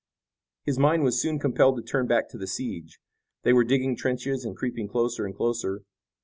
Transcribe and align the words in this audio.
His 0.63 0.79
mind 0.79 1.03
was 1.03 1.21
soon 1.21 1.37
compelled 1.37 1.75
to 1.77 1.83
turn 1.83 2.07
back 2.07 2.27
to 2.29 2.37
the 2.39 2.47
siege. 2.47 2.99
They 3.43 3.53
were 3.53 3.63
digging 3.63 3.95
trenches 3.95 4.43
and 4.43 4.57
creeping 4.57 4.87
closer 4.87 5.27
and 5.27 5.35
closer. 5.35 5.83